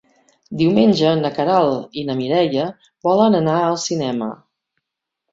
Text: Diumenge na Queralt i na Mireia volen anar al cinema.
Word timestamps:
Diumenge 0.59 1.09
na 1.17 1.29
Queralt 1.33 1.99
i 2.01 2.03
na 2.07 2.15
Mireia 2.21 2.63
volen 3.09 3.37
anar 3.41 3.57
al 3.67 3.77
cinema. 3.85 4.31